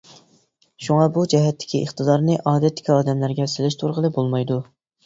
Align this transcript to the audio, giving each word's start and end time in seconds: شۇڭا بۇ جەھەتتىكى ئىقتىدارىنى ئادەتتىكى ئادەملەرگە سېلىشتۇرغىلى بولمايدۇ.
شۇڭا 0.85 1.03
بۇ 1.17 1.25
جەھەتتىكى 1.35 1.83
ئىقتىدارىنى 1.83 2.41
ئادەتتىكى 2.53 2.97
ئادەملەرگە 2.97 3.51
سېلىشتۇرغىلى 3.57 4.15
بولمايدۇ. 4.19 4.65